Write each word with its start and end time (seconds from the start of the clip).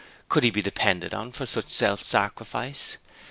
Could 0.29 0.41
he 0.41 0.49
be 0.49 0.63
depended 0.63 1.13
on 1.13 1.31
for 1.31 1.45
such 1.45 1.69
self 1.69 2.03
sacrifice? 2.03 2.97